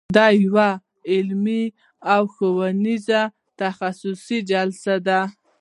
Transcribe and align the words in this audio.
دا 0.17 0.25
یوه 0.43 0.69
علمي 1.11 1.63
او 2.13 2.23
ښوونیزه 2.35 3.21
تخصصي 3.63 4.39
جلسه 4.51 4.95
ده. 5.07 5.19